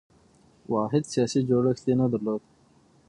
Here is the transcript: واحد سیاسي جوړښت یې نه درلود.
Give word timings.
واحد 0.73 1.03
سیاسي 1.13 1.39
جوړښت 1.49 1.83
یې 1.89 1.95
نه 2.01 2.05
درلود. 2.11 2.41